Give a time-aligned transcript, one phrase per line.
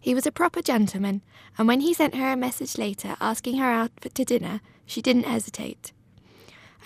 [0.00, 1.22] He was a proper gentleman,
[1.58, 5.26] and when he sent her a message later asking her out to dinner, she didn't
[5.26, 5.92] hesitate.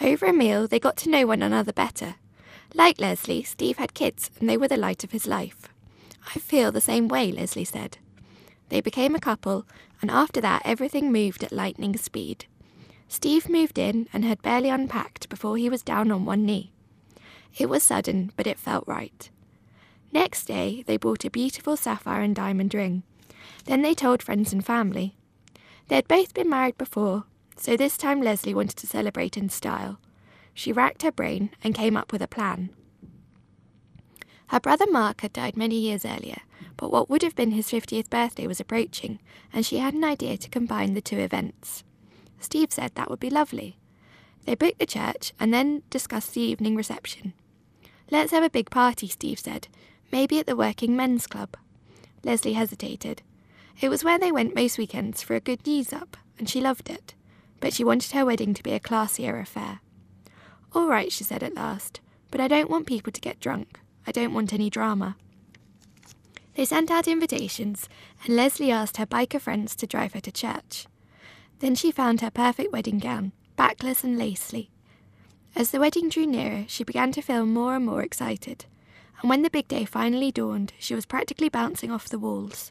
[0.01, 2.17] Over a meal, they got to know one another better.
[2.75, 5.69] Like Leslie, Steve had kids, and they were the light of his life.
[6.35, 7.99] I feel the same way, Leslie said.
[8.69, 9.65] They became a couple,
[10.03, 12.47] and after that, everything moved at lightning speed.
[13.15, 16.73] Steve moved in and had barely unpacked before he was down on one knee.
[17.57, 19.31] It was sudden, but it felt right.
[20.11, 23.05] Next day, they bought a beautiful sapphire and diamond ring.
[23.67, 25.15] Then they told friends and family.
[25.87, 27.23] They had both been married before,
[27.57, 30.01] so this time Leslie wanted to celebrate in style.
[30.53, 32.71] She racked her brain and came up with a plan.
[34.49, 36.43] Her brother Mark had died many years earlier,
[36.77, 39.21] but what would have been his 50th birthday was approaching,
[39.53, 41.85] and she had an idea to combine the two events.
[42.45, 43.79] Steve said that would be lovely.
[44.45, 47.33] They booked the church and then discussed the evening reception.
[48.11, 49.69] Let's have a big party, Steve said.
[50.13, 51.57] Maybe at the Working Men's Club.
[52.23, 53.23] Leslie hesitated.
[53.81, 56.91] It was where they went most weekends for a good news up, and she loved
[56.91, 57.15] it.
[57.61, 59.81] But she wanted her wedding to be a classier affair.
[60.75, 62.01] All right, she said at last,
[62.31, 63.81] but I don't want people to get drunk.
[64.07, 65.17] I don't want any drama.
[66.57, 67.89] They sent out invitations,
[68.25, 70.87] and Leslie asked her biker friends to drive her to church.
[71.65, 74.69] Then she found her perfect wedding gown, backless and lacy.
[75.57, 78.67] As the wedding drew nearer, she began to feel more and more excited,
[79.23, 82.71] and when the big day finally dawned, she was practically bouncing off the walls.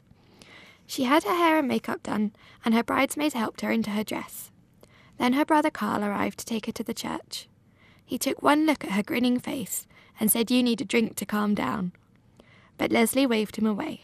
[0.86, 2.34] She had her hair and makeup done,
[2.64, 4.52] and her bridesmaids helped her into her dress.
[5.18, 7.48] Then her brother Carl arrived to take her to the church.
[8.06, 9.88] He took one look at her grinning face
[10.20, 11.90] and said, You need a drink to calm down.
[12.78, 14.02] But Leslie waved him away.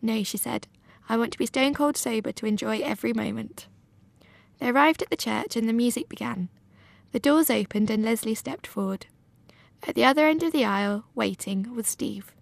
[0.00, 0.68] No, she said,
[1.06, 3.66] I want to be stone cold sober to enjoy every moment.
[4.62, 6.48] They arrived at the church and the music began.
[7.10, 9.06] The doors opened and Leslie stepped forward.
[9.82, 12.32] At the other end of the aisle, waiting, was Steve.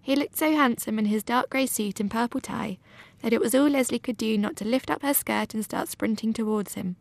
[0.00, 2.78] He looked so handsome in his dark grey suit and purple tie
[3.20, 5.88] that it was all Leslie could do not to lift up her skirt and start
[5.88, 6.96] sprinting towards him.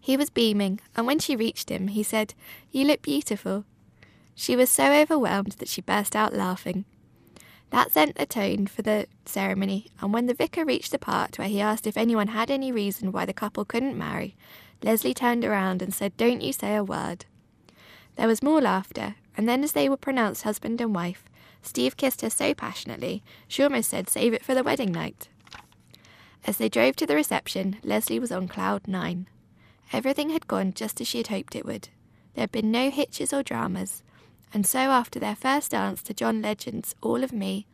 [0.00, 2.34] He was beaming, and when she reached him, he said,
[2.70, 3.64] You look beautiful.
[4.36, 6.84] She was so overwhelmed that she burst out laughing.
[7.70, 11.48] That set the tone for the ceremony, and when the vicar reached the part where
[11.48, 14.36] he asked if anyone had any reason why the couple couldn't marry,
[14.82, 17.26] Leslie turned around and said, Don't you say a word.
[18.16, 21.24] There was more laughter, and then as they were pronounced husband and wife,
[21.62, 25.28] Steve kissed her so passionately, she almost said, Save it for the wedding night.
[26.46, 29.28] As they drove to the reception, Leslie was on cloud nine.
[29.92, 31.88] Everything had gone just as she had hoped it would.
[32.34, 34.02] There had been no hitches or dramas,
[34.52, 37.66] and so after their first dance to John Legend's All of Me,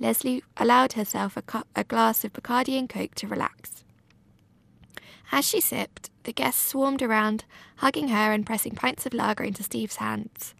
[0.00, 3.84] Leslie allowed herself a, cu- a glass of Bacardi and Coke to relax.
[5.30, 7.44] As she sipped, the guests swarmed around,
[7.76, 10.54] hugging her and pressing pints of lager into Steve's hands.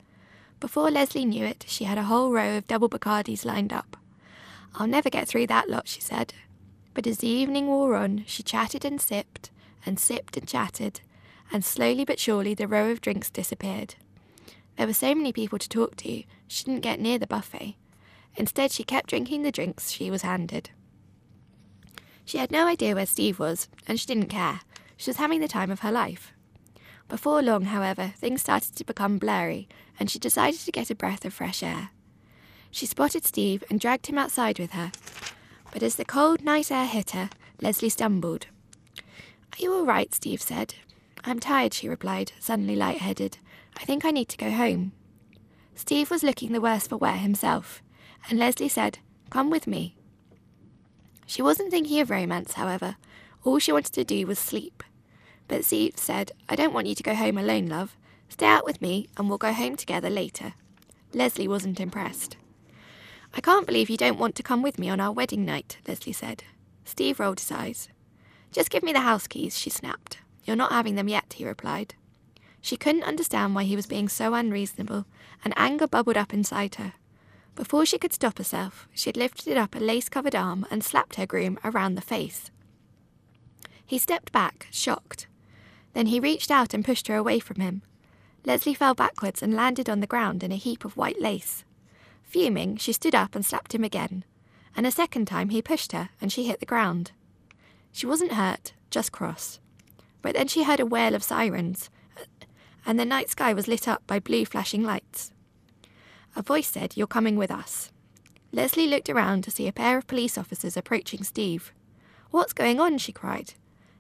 [0.61, 3.97] Before Leslie knew it, she had a whole row of double Bacardis lined up.
[4.75, 6.35] I'll never get through that lot, she said.
[6.95, 9.51] But as the evening wore on, she chatted and sipped,
[9.85, 11.01] and sipped and chatted,
[11.53, 13.97] and slowly but surely the row of drinks disappeared.
[14.77, 17.77] There were so many people to talk to, she didn't get near the buffet.
[18.37, 20.71] Instead, she kept drinking the drinks she was handed.
[22.25, 24.61] She had no idea where Steve was, and she didn't care.
[24.97, 26.33] She was having the time of her life.
[27.09, 29.69] Before long, however, things started to become blurry,
[30.01, 31.91] and she decided to get a breath of fresh air.
[32.71, 34.91] She spotted Steve and dragged him outside with her.
[35.73, 37.31] But as the cold night air hit her,
[37.61, 38.47] Leslie stumbled.
[38.99, 40.13] Are you all right?
[40.13, 40.75] Steve said.
[41.25, 43.39] I'm tired, she replied, suddenly light-headed.
[43.77, 44.93] I think I need to go home.
[45.75, 47.83] Steve was looking the worse for wear himself,
[48.29, 48.99] and Leslie said,
[49.31, 49.97] Come with me.
[51.27, 52.97] She wasn't thinking of romance, however.
[53.43, 54.83] All she wanted to do was sleep.
[55.49, 57.97] But Steve said, I don't want you to go home alone, love.
[58.29, 60.55] Stay out with me, and we'll go home together later.
[61.13, 62.37] Leslie wasn't impressed.
[63.35, 66.13] I can't believe you don't want to come with me on our wedding night, Leslie
[66.13, 66.45] said.
[66.85, 67.89] Steve rolled his eyes.
[68.53, 70.19] Just give me the house keys, she snapped.
[70.45, 71.95] You're not having them yet, he replied.
[72.65, 75.05] She couldn't understand why he was being so unreasonable,
[75.45, 76.95] and anger bubbled up inside her.
[77.55, 81.17] Before she could stop herself, she had lifted up a lace covered arm and slapped
[81.17, 82.51] her groom around the face.
[83.85, 85.27] He stepped back, shocked.
[85.93, 87.83] Then he reached out and pushed her away from him.
[88.47, 91.65] Leslie fell backwards and landed on the ground in a heap of white lace.
[92.23, 94.25] Fuming, she stood up and slapped him again,
[94.75, 97.13] and a second time he pushed her and she hit the ground.
[97.93, 99.61] She wasn't hurt, just cross.
[100.23, 101.91] But then she heard a wail of sirens,
[102.87, 105.33] and the night sky was lit up by blue flashing lights.
[106.37, 107.91] A voice said, You're coming with us.
[108.53, 111.73] Leslie looked around to see a pair of police officers approaching Steve.
[112.31, 112.99] What's going on?
[112.99, 113.55] she cried.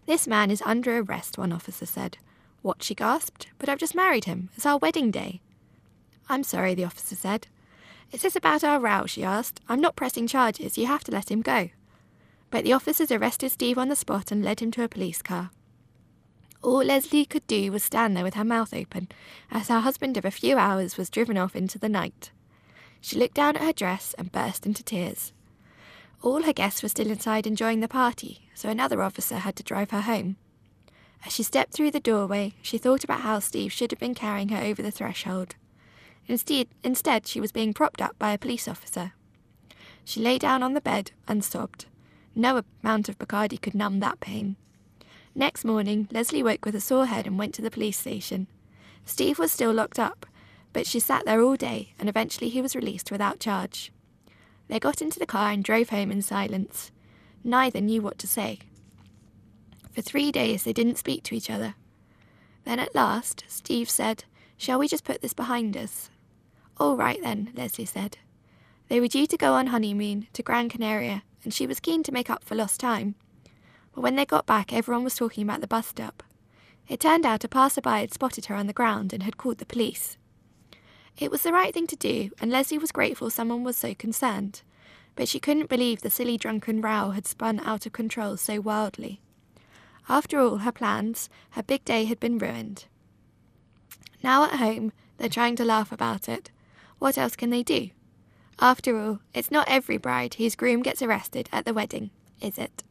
[0.06, 2.18] This man is under arrest, one officer said.
[2.62, 2.82] What?
[2.82, 3.48] she gasped.
[3.58, 4.50] But I've just married him.
[4.56, 5.40] It's our wedding day.
[6.28, 7.46] I'm sorry, the officer said.
[8.12, 9.06] Is this about our row?
[9.06, 9.60] she asked.
[9.68, 10.78] I'm not pressing charges.
[10.78, 11.70] You have to let him go.
[12.50, 15.50] But the officers arrested Steve on the spot and led him to a police car.
[16.64, 19.08] All Leslie could do was stand there with her mouth open
[19.50, 22.30] as her husband of a few hours was driven off into the night.
[23.02, 25.34] She looked down at her dress and burst into tears.
[26.22, 29.90] All her guests were still inside enjoying the party, so another officer had to drive
[29.90, 30.36] her home.
[31.26, 34.48] As she stepped through the doorway, she thought about how Steve should have been carrying
[34.48, 35.56] her over the threshold.
[36.28, 39.12] Instead, instead, she was being propped up by a police officer.
[40.02, 41.84] She lay down on the bed and sobbed.
[42.34, 44.56] No amount of Bacardi could numb that pain.
[45.36, 48.46] Next morning, Leslie woke with a sore head and went to the police station.
[49.04, 50.26] Steve was still locked up,
[50.72, 53.90] but she sat there all day and eventually he was released without charge.
[54.68, 56.92] They got into the car and drove home in silence.
[57.42, 58.60] Neither knew what to say.
[59.92, 61.74] For three days they didn't speak to each other.
[62.64, 64.24] Then at last, Steve said,
[64.56, 66.10] Shall we just put this behind us?
[66.78, 68.18] All right then, Leslie said.
[68.88, 72.12] They were due to go on honeymoon to Gran Canaria, and she was keen to
[72.12, 73.16] make up for lost time.
[73.94, 76.22] But when they got back, everyone was talking about the bus stop.
[76.88, 79.66] It turned out a passerby had spotted her on the ground and had called the
[79.66, 80.18] police.
[81.18, 84.62] It was the right thing to do, and Leslie was grateful someone was so concerned,
[85.14, 89.20] but she couldn't believe the silly drunken row had spun out of control so wildly.
[90.08, 92.86] After all her plans, her big day had been ruined.
[94.22, 96.50] Now at home, they're trying to laugh about it.
[96.98, 97.90] What else can they do?
[98.58, 102.83] After all, it's not every bride whose groom gets arrested at the wedding, is it?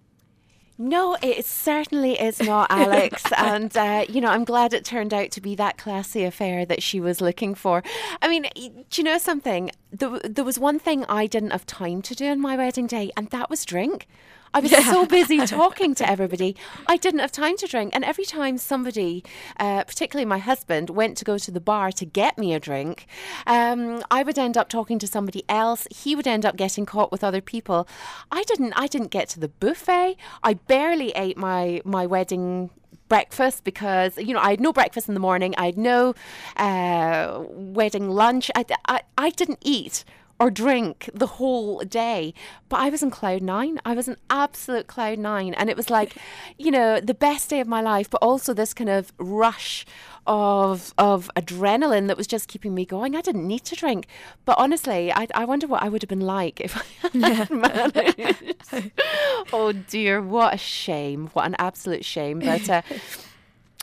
[0.84, 3.24] No, it certainly is not, Alex.
[3.38, 6.84] and, uh, you know, I'm glad it turned out to be that classy affair that
[6.84, 7.82] she was looking for.
[8.22, 9.72] I mean, do you know something?
[9.94, 13.12] There, there was one thing I didn't have time to do on my wedding day,
[13.16, 14.08] and that was drink.
[14.54, 14.92] I was yeah.
[14.92, 16.56] so busy talking to everybody,
[16.88, 17.96] I didn't have time to drink.
[17.96, 19.24] And every time somebody,
[19.60, 23.08] uh, particularly my husband, went to go to the bar to get me a drink,
[23.48, 25.88] um, I would end up talking to somebody else.
[25.90, 27.88] He would end up getting caught with other people.
[28.32, 28.74] I didn't.
[28.76, 30.18] I didn't get to the buffet.
[30.44, 32.70] I barely ate my my wedding
[33.10, 35.54] breakfast because you know I had no breakfast in the morning.
[35.58, 36.14] I had no
[36.58, 38.50] uh, wedding lunch.
[38.56, 40.04] I, I I didn't eat
[40.44, 42.34] or drink the whole day.
[42.68, 43.80] But I was in cloud nine.
[43.86, 45.54] I was in absolute cloud nine.
[45.54, 46.18] And it was like,
[46.58, 49.86] you know, the best day of my life, but also this kind of rush
[50.28, 53.16] of of adrenaline that was just keeping me going.
[53.16, 54.08] I didn't need to drink.
[54.44, 56.76] But honestly, I, I wonder what I would have been like if
[57.14, 58.92] I had managed.
[59.54, 61.28] oh dear, what a shame.
[61.28, 62.40] What an absolute shame.
[62.40, 62.82] But uh,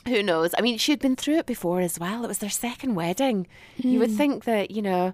[0.07, 0.53] who knows?
[0.55, 2.23] I mean, she had been through it before as well.
[2.23, 3.47] It was their second wedding.
[3.79, 3.91] Mm.
[3.91, 4.17] You would hmm.
[4.17, 5.13] think that, you know,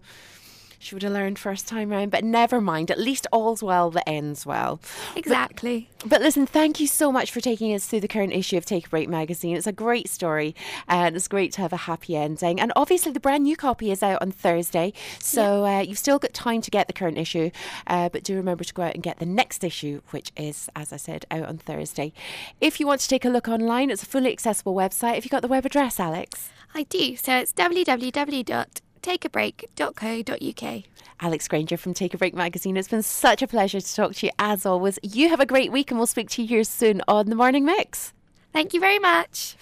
[0.79, 2.12] she would have learned first time round.
[2.12, 2.91] But never mind.
[2.91, 4.79] At least all's well that ends well.
[5.15, 5.89] Exactly.
[6.00, 8.65] But, but, listen, thank you so much for taking us through the current issue of
[8.65, 9.55] Take a Break magazine.
[9.55, 10.55] It's a great story
[10.88, 12.60] and it's great to have a happy ending.
[12.60, 14.93] And obviously, the brand new copy is out on Thursday.
[15.19, 17.51] So uh, you've still got time to get the current issue.
[17.88, 20.93] Uh, but do remember to go out and get the next issue, which is, as
[20.93, 22.13] I said, out on Thursday.
[22.62, 25.15] If you want to take a look online, it's a fully accessible website.
[25.15, 26.50] Have you got the web address, Alex?
[26.74, 27.15] I do.
[27.15, 30.84] So it's www takeabreak.co.uk.
[31.20, 32.77] Alex Granger from Take a Break magazine.
[32.77, 34.98] It's been such a pleasure to talk to you as always.
[35.01, 37.66] You have a great week and we'll speak to you here soon on the Morning
[37.66, 38.13] Mix.
[38.54, 39.58] Thank you very much.